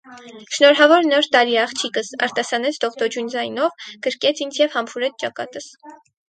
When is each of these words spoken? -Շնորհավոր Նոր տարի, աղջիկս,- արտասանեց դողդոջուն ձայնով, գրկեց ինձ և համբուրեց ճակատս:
-Շնորհավոր 0.53 1.03
Նոր 1.09 1.27
տարի, 1.35 1.53
աղջիկս,- 1.63 2.09
արտասանեց 2.27 2.79
դողդոջուն 2.85 3.29
ձայնով, 3.35 3.85
գրկեց 4.07 4.43
ինձ 4.47 4.59
և 4.63 4.75
համբուրեց 4.79 5.23
ճակատս: 5.27 5.71